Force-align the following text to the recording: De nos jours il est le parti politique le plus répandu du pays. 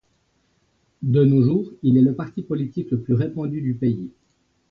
De 1.03 1.23
nos 1.25 1.43
jours 1.43 1.69
il 1.83 1.95
est 1.95 2.01
le 2.01 2.15
parti 2.15 2.41
politique 2.41 2.89
le 2.89 3.01
plus 3.03 3.13
répandu 3.13 3.61
du 3.61 3.75
pays. 3.75 4.09